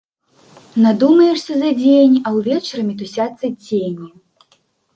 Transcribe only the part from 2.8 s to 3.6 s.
мітусяцца